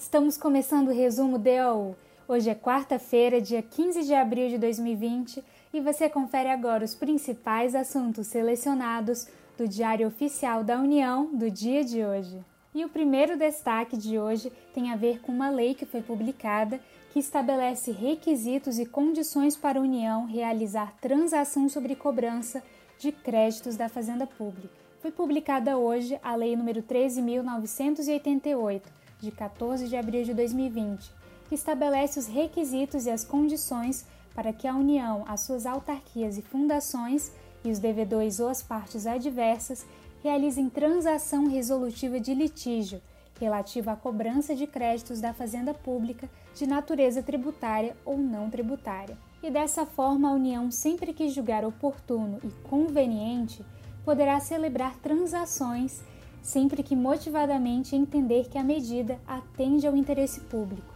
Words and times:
estamos 0.00 0.36
começando 0.38 0.88
o 0.88 0.94
resumo 0.94 1.38
DAU. 1.38 1.94
Hoje 2.26 2.48
é 2.48 2.54
quarta-feira, 2.54 3.38
dia 3.38 3.60
15 3.60 4.04
de 4.04 4.14
abril 4.14 4.48
de 4.48 4.56
2020, 4.56 5.44
e 5.74 5.80
você 5.80 6.08
confere 6.08 6.48
agora 6.48 6.82
os 6.82 6.94
principais 6.94 7.74
assuntos 7.74 8.28
selecionados 8.28 9.28
do 9.58 9.68
Diário 9.68 10.08
Oficial 10.08 10.64
da 10.64 10.80
União 10.80 11.26
do 11.26 11.50
dia 11.50 11.84
de 11.84 12.02
hoje. 12.02 12.42
E 12.74 12.82
o 12.82 12.88
primeiro 12.88 13.36
destaque 13.36 13.94
de 13.94 14.18
hoje 14.18 14.50
tem 14.72 14.90
a 14.90 14.96
ver 14.96 15.20
com 15.20 15.32
uma 15.32 15.50
lei 15.50 15.74
que 15.74 15.84
foi 15.84 16.00
publicada 16.00 16.80
que 17.12 17.18
estabelece 17.18 17.90
requisitos 17.90 18.78
e 18.78 18.86
condições 18.86 19.54
para 19.54 19.78
a 19.78 19.82
União 19.82 20.24
realizar 20.24 20.94
transação 20.98 21.68
sobre 21.68 21.94
cobrança 21.94 22.62
de 22.98 23.12
créditos 23.12 23.76
da 23.76 23.90
Fazenda 23.90 24.26
Pública. 24.26 24.70
Foi 25.00 25.10
publicada 25.10 25.76
hoje 25.76 26.18
a 26.22 26.34
Lei 26.34 26.56
nº 26.56 26.82
13.988, 26.82 28.80
de 29.20 29.30
14 29.30 29.88
de 29.88 29.96
abril 29.96 30.24
de 30.24 30.34
2020, 30.34 31.10
que 31.48 31.54
estabelece 31.54 32.18
os 32.18 32.26
requisitos 32.26 33.06
e 33.06 33.10
as 33.10 33.24
condições 33.24 34.06
para 34.34 34.52
que 34.52 34.66
a 34.66 34.74
União, 34.74 35.24
as 35.26 35.40
suas 35.40 35.66
autarquias 35.66 36.38
e 36.38 36.42
fundações 36.42 37.32
e 37.64 37.70
os 37.70 37.78
devedores 37.78 38.40
ou 38.40 38.48
as 38.48 38.62
partes 38.62 39.06
adversas 39.06 39.84
realizem 40.22 40.68
transação 40.68 41.48
resolutiva 41.48 42.20
de 42.20 42.34
litígio 42.34 43.00
relativa 43.40 43.92
à 43.92 43.96
cobrança 43.96 44.54
de 44.54 44.66
créditos 44.66 45.20
da 45.20 45.32
Fazenda 45.32 45.72
Pública 45.72 46.28
de 46.54 46.66
natureza 46.66 47.22
tributária 47.22 47.96
ou 48.04 48.18
não 48.18 48.50
tributária. 48.50 49.16
E 49.42 49.50
dessa 49.50 49.86
forma, 49.86 50.28
a 50.28 50.34
União, 50.34 50.70
sempre 50.70 51.14
que 51.14 51.30
julgar 51.30 51.64
oportuno 51.64 52.38
e 52.44 52.50
conveniente, 52.68 53.64
poderá 54.04 54.38
celebrar 54.40 54.94
transações 54.96 56.02
sempre 56.42 56.82
que 56.82 56.96
motivadamente 56.96 57.94
entender 57.94 58.48
que 58.48 58.58
a 58.58 58.64
medida 58.64 59.20
atende 59.26 59.86
ao 59.86 59.96
interesse 59.96 60.40
público. 60.40 60.92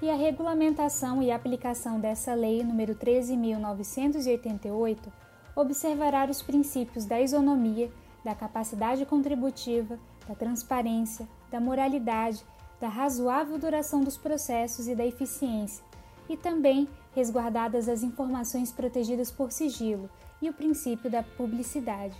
E 0.00 0.08
a 0.08 0.14
regulamentação 0.14 1.22
e 1.22 1.30
aplicação 1.30 1.98
dessa 1.98 2.34
lei 2.34 2.62
número 2.62 2.94
13988 2.94 5.12
observará 5.56 6.26
os 6.30 6.40
princípios 6.40 7.04
da 7.04 7.20
isonomia, 7.20 7.90
da 8.24 8.34
capacidade 8.34 9.04
contributiva, 9.04 9.98
da 10.28 10.34
transparência, 10.34 11.28
da 11.50 11.58
moralidade, 11.58 12.44
da 12.80 12.88
razoável 12.88 13.58
duração 13.58 14.02
dos 14.02 14.16
processos 14.16 14.86
e 14.86 14.94
da 14.94 15.04
eficiência, 15.04 15.84
e 16.28 16.36
também 16.36 16.88
resguardadas 17.14 17.88
as 17.88 18.04
informações 18.04 18.70
protegidas 18.70 19.32
por 19.32 19.50
sigilo 19.50 20.08
e 20.40 20.48
o 20.48 20.54
princípio 20.54 21.10
da 21.10 21.22
publicidade. 21.22 22.16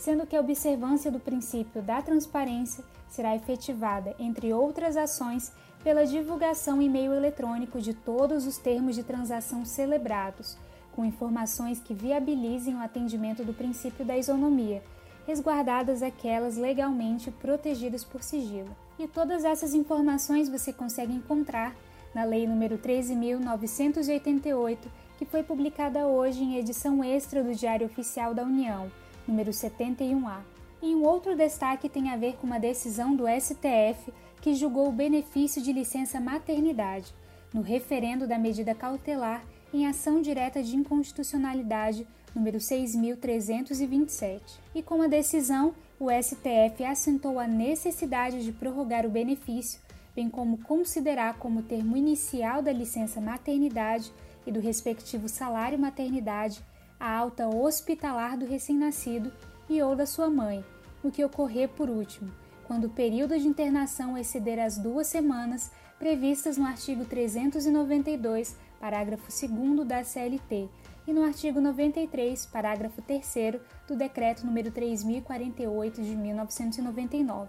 Sendo 0.00 0.26
que 0.26 0.34
a 0.34 0.40
observância 0.40 1.10
do 1.10 1.20
princípio 1.20 1.82
da 1.82 2.00
transparência 2.00 2.82
será 3.10 3.36
efetivada, 3.36 4.14
entre 4.18 4.50
outras 4.50 4.96
ações, 4.96 5.52
pela 5.84 6.06
divulgação 6.06 6.80
em 6.80 6.88
meio 6.88 7.12
eletrônico 7.12 7.78
de 7.78 7.92
todos 7.92 8.46
os 8.46 8.56
termos 8.56 8.96
de 8.96 9.02
transação 9.02 9.62
celebrados, 9.62 10.56
com 10.92 11.04
informações 11.04 11.80
que 11.80 11.92
viabilizem 11.92 12.76
o 12.76 12.82
atendimento 12.82 13.44
do 13.44 13.52
princípio 13.52 14.02
da 14.02 14.16
isonomia, 14.16 14.82
resguardadas 15.26 16.02
aquelas 16.02 16.56
legalmente 16.56 17.30
protegidas 17.30 18.02
por 18.02 18.22
sigilo. 18.22 18.74
E 18.98 19.06
todas 19.06 19.44
essas 19.44 19.74
informações 19.74 20.48
você 20.48 20.72
consegue 20.72 21.12
encontrar 21.12 21.76
na 22.14 22.24
Lei 22.24 22.46
nº 22.46 22.78
13.988, 22.78 24.78
que 25.18 25.26
foi 25.26 25.42
publicada 25.42 26.06
hoje 26.06 26.42
em 26.42 26.56
edição 26.56 27.04
extra 27.04 27.44
do 27.44 27.54
Diário 27.54 27.86
Oficial 27.86 28.32
da 28.32 28.44
União, 28.44 28.90
número 29.30 29.52
71A. 29.52 30.40
E 30.82 30.94
um 30.94 31.04
outro 31.04 31.36
destaque 31.36 31.88
tem 31.88 32.10
a 32.10 32.16
ver 32.16 32.36
com 32.36 32.46
uma 32.46 32.58
decisão 32.58 33.14
do 33.14 33.24
STF 33.28 34.12
que 34.40 34.54
julgou 34.54 34.88
o 34.88 34.92
benefício 34.92 35.62
de 35.62 35.72
licença 35.72 36.20
maternidade 36.20 37.14
no 37.52 37.62
referendo 37.62 38.26
da 38.26 38.38
medida 38.38 38.74
cautelar 38.74 39.44
em 39.72 39.86
ação 39.86 40.20
direta 40.20 40.62
de 40.62 40.76
inconstitucionalidade 40.76 42.06
número 42.34 42.58
6.327. 42.58 44.40
E 44.74 44.82
com 44.82 45.02
a 45.02 45.06
decisão, 45.06 45.74
o 45.98 46.08
STF 46.10 46.84
assentou 46.84 47.38
a 47.38 47.46
necessidade 47.46 48.42
de 48.44 48.52
prorrogar 48.52 49.04
o 49.04 49.10
benefício, 49.10 49.80
bem 50.14 50.28
como 50.30 50.58
considerar 50.58 51.38
como 51.38 51.62
termo 51.62 51.96
inicial 51.96 52.62
da 52.62 52.72
licença 52.72 53.20
maternidade 53.20 54.12
e 54.46 54.52
do 54.52 54.60
respectivo 54.60 55.28
salário 55.28 55.78
maternidade 55.78 56.62
a 57.00 57.16
alta 57.16 57.48
hospitalar 57.48 58.36
do 58.36 58.44
recém-nascido 58.44 59.32
e 59.70 59.82
ou 59.82 59.96
da 59.96 60.04
sua 60.04 60.28
mãe, 60.28 60.62
o 61.02 61.10
que 61.10 61.24
ocorrer 61.24 61.70
por 61.70 61.88
último, 61.88 62.30
quando 62.64 62.84
o 62.84 62.90
período 62.90 63.38
de 63.38 63.48
internação 63.48 64.18
exceder 64.18 64.58
as 64.58 64.76
duas 64.76 65.06
semanas 65.06 65.72
previstas 65.98 66.58
no 66.58 66.66
artigo 66.66 67.06
392, 67.06 68.54
parágrafo 68.78 69.26
2 69.28 69.88
da 69.88 70.04
CLT, 70.04 70.68
e 71.06 71.12
no 71.12 71.24
artigo 71.24 71.60
93, 71.60 72.46
parágrafo 72.46 73.00
3 73.02 73.60
do 73.88 73.96
Decreto 73.96 74.46
nº 74.46 74.70
3048 74.70 76.02
de 76.02 76.14
1999. 76.14 77.48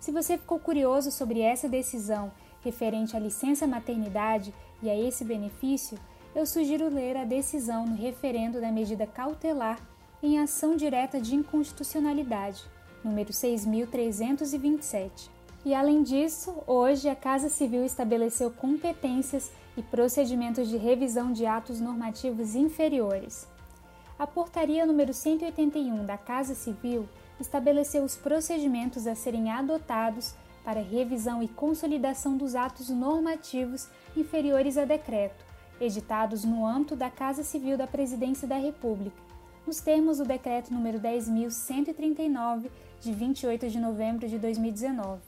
Se 0.00 0.12
você 0.12 0.38
ficou 0.38 0.58
curioso 0.60 1.10
sobre 1.10 1.40
essa 1.40 1.68
decisão 1.68 2.30
referente 2.62 3.16
à 3.16 3.20
licença 3.20 3.66
maternidade 3.66 4.54
e 4.82 4.88
a 4.88 4.96
esse 4.96 5.24
benefício, 5.24 5.98
eu 6.38 6.46
sugiro 6.46 6.88
ler 6.88 7.16
a 7.16 7.24
decisão 7.24 7.84
no 7.84 7.96
referendo 7.96 8.60
da 8.60 8.70
medida 8.70 9.08
cautelar 9.08 9.80
em 10.22 10.38
ação 10.38 10.76
direta 10.76 11.20
de 11.20 11.34
inconstitucionalidade, 11.34 12.62
número 13.02 13.32
6327. 13.32 15.28
E 15.64 15.74
além 15.74 16.04
disso, 16.04 16.54
hoje 16.64 17.08
a 17.08 17.16
Casa 17.16 17.48
Civil 17.48 17.84
estabeleceu 17.84 18.52
competências 18.52 19.50
e 19.76 19.82
procedimentos 19.82 20.68
de 20.68 20.76
revisão 20.76 21.32
de 21.32 21.44
atos 21.44 21.80
normativos 21.80 22.54
inferiores. 22.54 23.48
A 24.16 24.24
portaria 24.24 24.86
número 24.86 25.12
181 25.12 26.06
da 26.06 26.16
Casa 26.16 26.54
Civil 26.54 27.08
estabeleceu 27.40 28.04
os 28.04 28.14
procedimentos 28.14 29.08
a 29.08 29.16
serem 29.16 29.50
adotados 29.50 30.36
para 30.64 30.80
revisão 30.80 31.42
e 31.42 31.48
consolidação 31.48 32.36
dos 32.36 32.54
atos 32.54 32.90
normativos 32.90 33.88
inferiores 34.16 34.78
a 34.78 34.84
decreto, 34.84 35.47
editados 35.80 36.44
no 36.44 36.66
âmbito 36.66 36.96
da 36.96 37.10
Casa 37.10 37.42
Civil 37.42 37.76
da 37.76 37.86
Presidência 37.86 38.46
da 38.46 38.56
República, 38.56 39.16
nos 39.66 39.80
termos 39.80 40.18
do 40.18 40.24
decreto 40.24 40.72
número 40.72 40.98
10139 40.98 42.70
de 43.00 43.12
28 43.12 43.68
de 43.68 43.78
novembro 43.78 44.28
de 44.28 44.38
2019. 44.38 45.20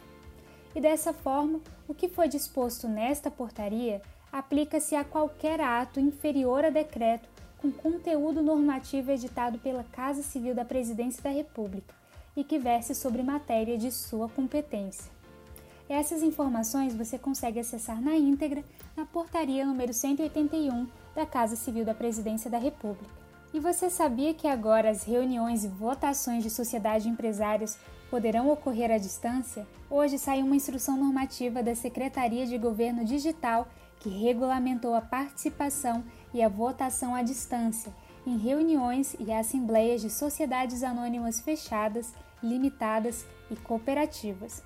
E 0.75 0.81
dessa 0.81 1.13
forma, 1.13 1.61
o 1.89 1.95
que 1.95 2.09
foi 2.09 2.29
disposto 2.29 2.89
nesta 2.89 3.31
portaria 3.31 4.01
aplica-se 4.33 4.95
a 4.95 5.05
qualquer 5.05 5.61
ato 5.61 5.99
inferior 5.99 6.65
a 6.65 6.71
decreto 6.71 7.29
com 7.59 7.71
conteúdo 7.71 8.43
normativo 8.43 9.11
editado 9.11 9.59
pela 9.59 9.85
Casa 9.85 10.23
Civil 10.23 10.55
da 10.55 10.65
Presidência 10.65 11.23
da 11.23 11.31
República 11.31 11.95
e 12.37 12.45
que 12.45 12.59
verse 12.59 12.95
sobre 12.95 13.23
matéria 13.23 13.77
de 13.77 13.91
sua 13.91 14.29
competência. 14.29 15.11
Essas 15.89 16.23
informações 16.23 16.95
você 16.95 17.19
consegue 17.19 17.59
acessar 17.59 18.01
na 18.01 18.17
íntegra 18.17 18.63
na 18.97 19.05
portaria 19.05 19.65
número 19.65 19.93
181 19.93 20.87
da 21.15 21.27
Casa 21.27 21.57
Civil 21.57 21.85
da 21.85 21.95
Presidência 21.95 22.51
da 22.51 22.59
República. 22.59 23.21
E 23.53 23.59
você 23.59 23.91
sabia 23.91 24.33
que 24.33 24.47
agora 24.47 24.91
as 24.91 25.03
reuniões 25.03 25.65
e 25.65 25.69
votações 25.69 26.43
de 26.43 26.51
sociedade 26.51 27.05
de 27.05 27.11
empresários 27.11 27.77
poderão 28.09 28.49
ocorrer 28.51 28.91
à 28.91 28.99
distância? 28.99 29.67
Hoje 29.89 30.19
saiu 30.19 30.47
uma 30.47 30.57
instrução 30.57 30.97
normativa 30.97 31.63
da 31.63 31.75
Secretaria 31.75 32.47
de 32.47 32.57
Governo 32.57 33.05
Digital 33.05 33.69
que 33.99 34.09
regulamentou 34.09 34.95
a 34.95 35.01
participação 35.01 36.05
e 36.33 36.43
a 36.43 36.49
votação 36.49 37.15
à 37.15 37.23
distância 37.23 37.93
em 38.27 38.37
reuniões 38.37 39.17
e 39.19 39.33
assembleias 39.33 40.01
de 40.01 40.11
sociedades 40.11 40.83
anônimas 40.83 41.41
fechadas, 41.41 42.13
limitadas 42.43 43.27
e 43.51 43.57
cooperativas. 43.57 44.63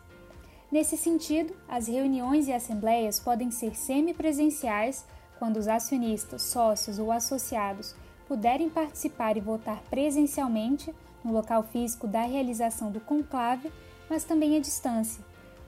Nesse 0.70 0.96
sentido, 0.96 1.54
as 1.68 1.86
reuniões 1.86 2.48
e 2.48 2.52
assembleias 2.52 3.20
podem 3.20 3.50
ser 3.50 3.76
semipresenciais, 3.76 5.04
quando 5.38 5.56
os 5.56 5.68
acionistas, 5.68 6.42
sócios 6.42 6.98
ou 6.98 7.12
associados 7.12 7.94
puderem 8.26 8.70
participar 8.70 9.36
e 9.36 9.40
votar 9.40 9.82
presencialmente 9.90 10.94
no 11.22 11.32
local 11.32 11.62
físico 11.62 12.06
da 12.06 12.22
realização 12.22 12.90
do 12.90 13.00
conclave, 13.00 13.70
mas 14.08 14.24
também 14.24 14.56
à 14.56 14.60
distância, 14.60 15.24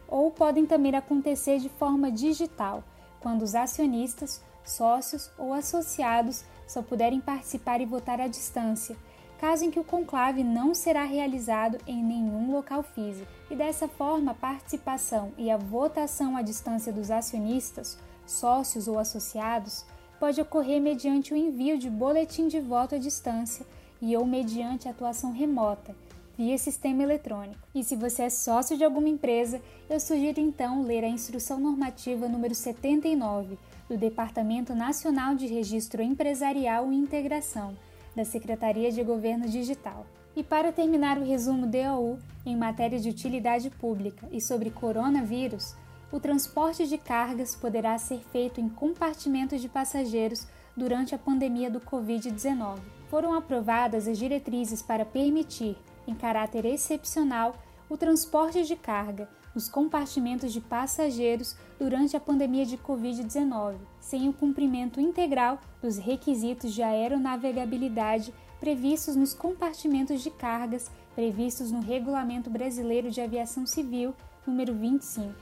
ou 0.09 0.31
podem 0.31 0.67
também 0.67 0.95
acontecer 0.95 1.59
de 1.59 1.69
forma 1.69 2.11
digital 2.11 2.83
quando 3.21 3.43
os 3.43 3.55
acionistas, 3.55 4.43
sócios 4.65 5.31
ou 5.39 5.53
associados 5.53 6.45
só 6.67 6.83
puderem 6.83 7.21
participar 7.21 7.81
e 7.81 7.87
votar 7.87 8.21
à 8.21 8.27
distância, 8.27 8.97
caso 9.39 9.65
em 9.65 9.71
que 9.71 9.81
o 9.81 9.85
conclave 9.85 10.43
não 10.43 10.75
será 10.75 11.05
realizado 11.05 11.79
em 11.87 12.03
nenhum 12.03 12.53
local 12.53 12.83
físico. 12.83 13.31
E 13.51 13.55
dessa 13.55 13.87
forma, 13.87 14.33
a 14.33 14.35
participação 14.35 15.33
e 15.37 15.51
a 15.51 15.57
votação 15.57 16.37
à 16.37 16.43
distância 16.43 16.93
dos 16.93 17.11
acionistas, 17.11 17.99
sócios 18.27 18.89
ou 18.89 18.99
associados 18.99 19.85
pode 20.19 20.41
ocorrer 20.41 20.81
mediante 20.81 21.33
o 21.33 21.37
envio 21.37 21.79
de 21.79 21.91
boletim 21.91 22.49
de 22.49 22.61
voto 22.61 22.95
à 22.95 22.99
distância 22.99 23.67
e 24.01 24.17
ou 24.17 24.27
mediante 24.27 24.89
atuação 24.89 25.33
remota, 25.33 25.95
via 26.37 26.59
sistema 26.59 27.03
eletrônico. 27.03 27.61
E 27.75 27.83
se 27.83 27.97
você 27.97 28.25
é 28.25 28.31
sócio 28.31 28.77
de 28.77 28.85
alguma 28.85 29.09
empresa, 29.09 29.61
eu 29.89 29.99
sugiro 30.01 30.41
então 30.41 30.83
ler 30.83 31.05
a 31.05 31.09
Instrução 31.09 31.59
Normativa 31.59 32.29
número 32.29 32.55
79 32.55 33.59
do 33.89 33.97
Departamento 33.97 34.75
Nacional 34.75 35.35
de 35.35 35.47
Registro 35.47 36.03
Empresarial 36.03 36.93
e 36.93 36.97
Integração, 36.97 37.77
da 38.17 38.25
Secretaria 38.25 38.91
de 38.91 39.03
Governo 39.05 39.47
Digital. 39.47 40.07
E 40.35 40.43
para 40.43 40.73
terminar 40.73 41.19
o 41.19 41.25
resumo 41.25 41.67
DOU 41.67 42.19
em 42.45 42.57
matéria 42.57 42.99
de 42.99 43.11
utilidade 43.11 43.71
pública 43.71 44.27
e 44.33 44.41
sobre 44.41 44.71
coronavírus, 44.71 45.75
o 46.11 46.19
transporte 46.19 46.87
de 46.87 46.97
cargas 46.97 47.55
poderá 47.55 47.97
ser 47.99 48.21
feito 48.33 48.61
em 48.61 48.69
compartimentos 48.69 49.61
de 49.61 49.69
passageiros 49.69 50.47
durante 50.77 51.15
a 51.15 51.19
pandemia 51.19 51.71
do 51.71 51.81
Covid-19. 51.81 52.79
Foram 53.09 53.35
aprovadas 53.35 54.09
as 54.09 54.19
diretrizes 54.19 54.83
para 54.83 55.05
permitir, 55.05 55.77
em 56.07 56.15
caráter 56.15 56.65
excepcional, 56.65 57.57
o 57.89 57.97
transporte 57.97 58.65
de 58.65 58.77
carga 58.77 59.29
nos 59.57 59.71
compartimentos 59.71 60.53
de 60.53 60.61
passageiros 60.61 61.57
durante 61.79 62.15
a 62.15 62.21
pandemia 62.21 62.67
de 62.67 62.77
Covid-19, 62.77 63.77
sem 63.99 64.29
o 64.29 64.33
cumprimento 64.35 65.01
integral 65.01 65.59
dos 65.81 65.97
requisitos 65.97 66.75
de 66.75 66.83
aeronavegabilidade 66.83 68.35
previstos 68.61 69.17
nos 69.17 69.33
compartimentos 69.33 70.21
de 70.21 70.31
cargas 70.31 70.91
previstos 71.15 71.73
no 71.73 71.81
Regulamento 71.81 72.51
Brasileiro 72.51 73.11
de 73.11 73.23
Aviação 73.23 73.65
Civil, 73.65 74.15
número 74.47 74.75
25. 74.75 75.33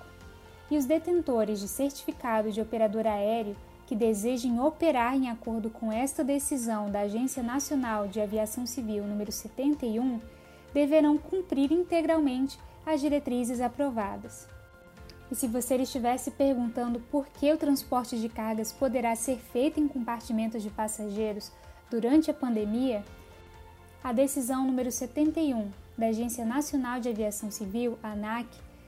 E 0.71 0.77
os 0.77 0.85
detentores 0.85 1.59
de 1.59 1.67
certificado 1.67 2.53
de 2.53 2.61
operador 2.61 3.09
aéreo 3.09 3.57
que 3.85 3.97
desejem 3.97 4.61
operar 4.61 5.17
em 5.17 5.29
acordo 5.29 5.71
com 5.71 5.91
esta 5.91 6.23
decisão 6.23 6.89
da 6.89 7.01
Agência 7.01 7.43
Nacional 7.43 8.07
de 8.07 8.21
Aviação 8.21 8.65
Civil 8.65 9.05
número 9.05 9.33
71 9.33 10.21
deverão 10.73 11.19
cumprir 11.19 11.73
integralmente 11.73 12.59
as 12.87 13.01
diretrizes 13.01 13.61
aprovadas. 13.61 14.49
E 15.31 15.35
se 15.35 15.47
você 15.47 15.77
estivesse 15.77 16.31
perguntando 16.31 17.01
por 17.11 17.27
que 17.27 17.53
o 17.53 17.57
transporte 17.57 18.19
de 18.19 18.29
cargas 18.29 18.73
poderá 18.73 19.17
ser 19.17 19.39
feito 19.39 19.81
em 19.81 19.89
compartimentos 19.89 20.63
de 20.63 20.71
passageiros 20.71 21.51
durante 21.91 22.31
a 22.31 22.35
pandemia, 22.35 23.03
a 24.03 24.13
decisão 24.13 24.67
número 24.67 24.93
71 24.93 25.71
da 25.97 26.07
Agência 26.07 26.45
Nacional 26.45 27.01
de 27.01 27.09
Aviação 27.09 27.51
Civil, 27.51 27.99
ANAC, 28.03 28.47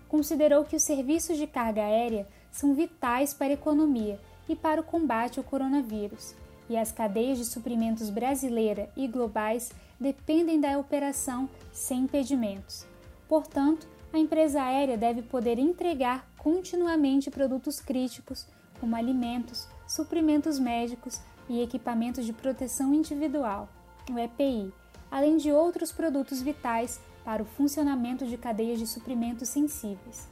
considerou 0.09 0.65
que 0.65 0.77
os 0.77 0.83
serviços 0.83 1.39
de 1.39 1.47
carga 1.47 1.83
aérea 1.83 2.29
são 2.53 2.75
vitais 2.75 3.33
para 3.33 3.49
a 3.49 3.53
economia 3.53 4.21
e 4.49 4.55
para 4.55 4.81
o 4.81 4.85
combate 4.85 5.39
ao 5.39 5.45
coronavírus, 5.45 6.35
e 6.69 6.77
as 6.77 6.93
cadeias 6.93 7.39
de 7.39 7.45
suprimentos 7.45 8.11
brasileira 8.11 8.91
e 8.97 9.07
globais 9.07 9.73
dependem 9.99 10.61
da 10.61 10.79
operação 10.79 11.49
sem 11.73 12.01
impedimentos. 12.01 12.87
Portanto, 13.29 13.89
a 14.13 14.19
empresa 14.19 14.63
aérea 14.63 14.97
deve 14.97 15.23
poder 15.23 15.59
entregar 15.59 16.29
continuamente 16.39 17.31
produtos 17.31 17.81
críticos, 17.81 18.47
como 18.81 18.95
alimentos, 18.95 19.67
suprimentos 19.87 20.59
médicos 20.59 21.21
e 21.49 21.63
equipamentos 21.63 22.25
de 22.25 22.33
proteção 22.33 22.95
individual, 22.95 23.69
o 24.11 24.19
EPI, 24.19 24.73
além 25.11 25.37
de 25.37 25.53
outros 25.53 25.93
produtos 25.93 26.41
vitais 26.41 27.01
para 27.25 27.43
o 27.43 27.47
funcionamento 27.47 28.27
de 28.27 28.37
cadeias 28.37 28.79
de 28.79 28.87
suprimentos 28.87 29.49
sensíveis. 29.49 30.29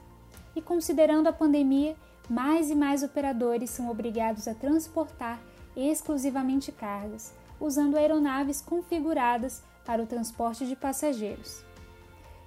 E 0.55 0.63
considerando 0.63 1.27
a 1.27 1.33
pandemia, 1.33 1.97
mais 2.31 2.71
e 2.71 2.75
mais 2.75 3.03
operadores 3.03 3.71
são 3.71 3.91
obrigados 3.91 4.47
a 4.47 4.55
transportar 4.55 5.41
exclusivamente 5.77 6.71
cargas, 6.71 7.35
usando 7.61 7.97
aeronaves 7.97 8.61
configuradas 8.61 9.63
para 9.85 10.03
o 10.03 10.07
transporte 10.07 10.65
de 10.67 10.77
passageiros. 10.77 11.65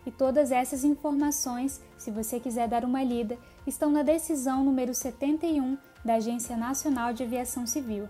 E 0.08 0.12
todas 0.12 0.54
essas 0.54 0.86
informações, 0.86 1.82
se 1.98 2.10
você 2.10 2.40
quiser 2.40 2.66
dar 2.70 2.86
uma 2.86 3.04
lida, 3.04 3.38
estão 3.68 3.92
na 3.92 4.04
decisão 4.04 4.64
número 4.64 4.94
71 4.94 5.78
da 6.04 6.14
Agência 6.14 6.56
Nacional 6.56 7.12
de 7.12 7.24
Aviação 7.24 7.68
Civil. 7.68 8.08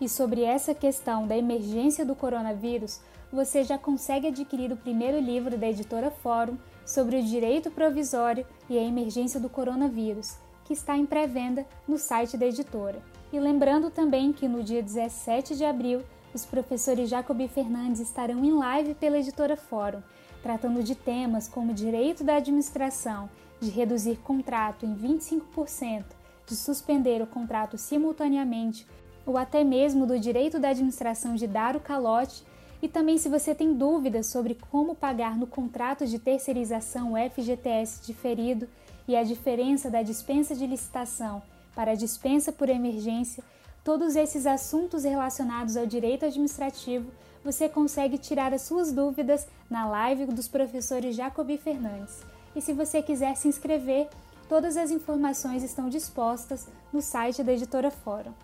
E 0.00 0.08
sobre 0.08 0.42
essa 0.42 0.74
questão 0.74 1.24
da 1.24 1.38
emergência 1.38 2.04
do 2.04 2.16
coronavírus, 2.16 3.00
você 3.32 3.62
já 3.62 3.78
consegue 3.78 4.26
adquirir 4.26 4.72
o 4.72 4.76
primeiro 4.76 5.20
livro 5.20 5.56
da 5.56 5.68
editora 5.68 6.10
Fórum 6.10 6.58
sobre 6.84 7.20
o 7.20 7.22
direito 7.22 7.70
provisório 7.70 8.44
e 8.68 8.76
a 8.76 8.82
emergência 8.82 9.38
do 9.38 9.48
coronavírus, 9.48 10.36
que 10.64 10.72
está 10.72 10.96
em 10.96 11.06
pré-venda 11.06 11.64
no 11.86 11.98
site 11.98 12.36
da 12.36 12.46
editora. 12.46 13.00
E 13.32 13.38
lembrando 13.38 13.92
também 13.92 14.32
que 14.32 14.48
no 14.48 14.60
dia 14.60 14.82
17 14.82 15.54
de 15.54 15.64
abril, 15.64 16.02
os 16.36 16.44
professores 16.44 17.08
Jacobi 17.08 17.48
Fernandes 17.48 17.98
estarão 17.98 18.44
em 18.44 18.52
live 18.52 18.92
pela 18.94 19.18
editora 19.18 19.56
Fórum, 19.56 20.02
tratando 20.42 20.82
de 20.82 20.94
temas 20.94 21.48
como 21.48 21.72
direito 21.72 22.22
da 22.22 22.36
administração, 22.36 23.30
de 23.58 23.70
reduzir 23.70 24.16
contrato 24.18 24.84
em 24.84 24.94
25%, 24.94 26.04
de 26.46 26.54
suspender 26.54 27.22
o 27.22 27.26
contrato 27.26 27.78
simultaneamente, 27.78 28.86
ou 29.24 29.38
até 29.38 29.64
mesmo 29.64 30.06
do 30.06 30.20
direito 30.20 30.60
da 30.60 30.68
administração 30.68 31.34
de 31.34 31.46
dar 31.46 31.74
o 31.74 31.80
calote. 31.80 32.44
E 32.82 32.86
também, 32.86 33.16
se 33.16 33.30
você 33.30 33.54
tem 33.54 33.72
dúvidas 33.72 34.26
sobre 34.26 34.58
como 34.70 34.94
pagar 34.94 35.38
no 35.38 35.46
contrato 35.46 36.06
de 36.06 36.18
terceirização 36.18 37.14
FGTS 37.30 38.06
diferido, 38.06 38.68
e 39.08 39.16
a 39.16 39.22
diferença 39.22 39.88
da 39.88 40.02
dispensa 40.02 40.54
de 40.54 40.66
licitação 40.66 41.42
para 41.74 41.92
a 41.92 41.94
dispensa 41.94 42.52
por 42.52 42.68
emergência, 42.68 43.42
todos 43.86 44.16
esses 44.16 44.46
assuntos 44.46 45.04
relacionados 45.04 45.76
ao 45.76 45.86
direito 45.86 46.26
administrativo, 46.26 47.08
você 47.44 47.68
consegue 47.68 48.18
tirar 48.18 48.52
as 48.52 48.62
suas 48.62 48.90
dúvidas 48.90 49.46
na 49.70 49.86
live 49.86 50.26
dos 50.26 50.48
professores 50.48 51.14
Jacobi 51.14 51.56
Fernandes. 51.56 52.24
E 52.56 52.60
se 52.60 52.72
você 52.72 53.00
quiser 53.00 53.36
se 53.36 53.46
inscrever, 53.46 54.08
todas 54.48 54.76
as 54.76 54.90
informações 54.90 55.62
estão 55.62 55.88
dispostas 55.88 56.66
no 56.92 57.00
site 57.00 57.44
da 57.44 57.52
Editora 57.52 57.92
Fórum. 57.92 58.34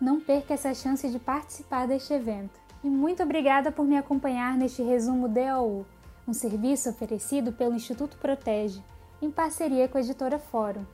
Não 0.00 0.18
perca 0.18 0.54
essa 0.54 0.74
chance 0.74 1.08
de 1.08 1.18
participar 1.20 1.86
deste 1.86 2.12
evento. 2.12 2.58
E 2.82 2.88
muito 2.88 3.22
obrigada 3.22 3.70
por 3.70 3.86
me 3.86 3.96
acompanhar 3.96 4.56
neste 4.56 4.82
resumo 4.82 5.28
DOU, 5.28 5.86
um 6.26 6.32
serviço 6.32 6.90
oferecido 6.90 7.52
pelo 7.52 7.76
Instituto 7.76 8.18
Protege 8.18 8.82
em 9.22 9.30
parceria 9.30 9.86
com 9.86 9.96
a 9.96 10.00
editora 10.00 10.40
Fórum. 10.40 10.84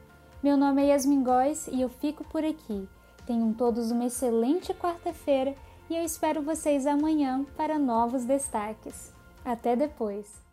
Meu 0.43 0.58
nome 0.58 0.82
é 0.82 0.88
Yasmin 0.88 1.23
Góes 1.25 1.67
e 1.69 1.81
eu 1.81 1.88
fico 1.88 2.23
por 2.25 2.44
aqui. 2.44 2.87
Tenham 3.28 3.52
todos 3.52 3.90
uma 3.90 4.06
excelente 4.06 4.72
quarta-feira 4.72 5.54
e 5.90 5.94
eu 5.94 6.02
espero 6.02 6.40
vocês 6.40 6.86
amanhã 6.86 7.44
para 7.58 7.78
novos 7.78 8.25
destaques. 8.25 9.12
Até 9.44 9.76
depois! 9.76 10.48